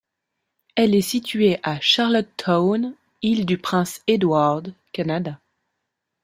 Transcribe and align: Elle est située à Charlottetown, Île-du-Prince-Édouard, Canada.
Elle 0.75 0.95
est 0.95 1.01
située 1.01 1.59
à 1.61 1.79
Charlottetown, 1.79 2.95
Île-du-Prince-Édouard, 3.21 4.63
Canada. 4.93 5.39